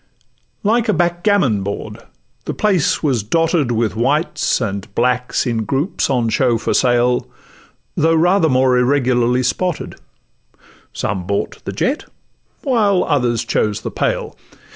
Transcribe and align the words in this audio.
Like 0.63 0.89
a 0.89 0.93
backgammon 0.93 1.61
board 1.61 1.99
the 2.45 2.55
place 2.55 3.03
was 3.03 3.21
dotted 3.21 3.71
With 3.71 3.95
whites 3.95 4.59
and 4.59 4.91
blacks, 4.95 5.45
in 5.45 5.63
groups 5.63 6.09
on 6.09 6.29
show 6.29 6.57
for 6.57 6.73
sale, 6.73 7.27
Though 7.95 8.15
rather 8.15 8.49
more 8.49 8.75
irregularly 8.79 9.43
spotted: 9.43 9.93
Some 10.91 11.27
bought 11.27 11.63
the 11.65 11.71
jet, 11.71 12.05
while 12.63 13.03
others 13.03 13.45
chose 13.45 13.81
the 13.81 13.91
pale. 13.91 14.35